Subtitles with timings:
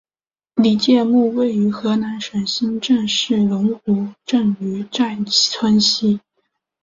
[0.55, 6.19] 李诫墓位于河南省新郑市龙湖镇于寨村西。